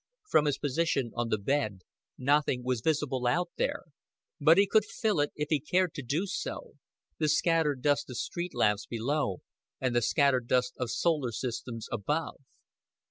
From 0.27 0.45
his 0.45 0.57
position 0.57 1.11
on 1.15 1.29
the 1.29 1.37
bed 1.37 1.81
nothing 2.17 2.63
was 2.63 2.81
visible 2.81 3.27
out 3.27 3.51
there, 3.57 3.83
but 4.39 4.57
he 4.57 4.65
could 4.65 4.83
fill 4.83 5.19
it 5.19 5.29
if 5.35 5.49
he 5.49 5.59
cared 5.59 5.93
to 5.93 6.01
do 6.01 6.25
so 6.25 6.71
the 7.19 7.29
scattered 7.29 7.83
dust 7.83 8.09
of 8.09 8.17
street 8.17 8.55
lamps 8.55 8.87
below 8.87 9.41
and 9.79 9.95
the 9.95 10.01
scattered 10.01 10.47
dust 10.47 10.73
of 10.79 10.89
solar 10.89 11.31
systems 11.31 11.87
above. 11.91 12.37